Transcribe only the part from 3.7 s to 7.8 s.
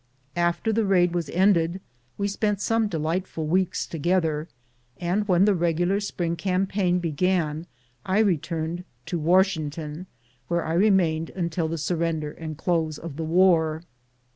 together, and when the regular spring campaign began